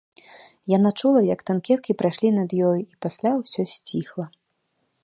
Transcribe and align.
Яна 0.77 0.91
чула, 1.01 1.21
як 1.33 1.39
танкеткі 1.49 1.97
прайшлі 2.01 2.29
над 2.39 2.49
ёю 2.71 2.75
і 2.87 2.89
пасля 3.07 3.31
ўсё 3.41 3.61
сціхла. 3.77 4.25